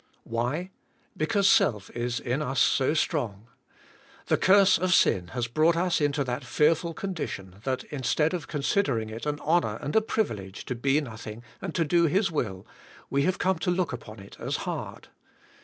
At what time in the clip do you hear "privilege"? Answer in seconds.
10.01-10.65